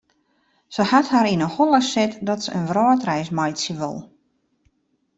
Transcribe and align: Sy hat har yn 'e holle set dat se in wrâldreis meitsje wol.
Sy 0.77 0.85
hat 0.91 1.11
har 1.15 1.29
yn 1.33 1.45
'e 1.45 1.49
holle 1.55 1.81
set 1.91 2.11
dat 2.27 2.41
se 2.43 2.51
in 2.59 2.67
wrâldreis 2.71 3.29
meitsje 3.37 3.73
wol. 3.81 3.97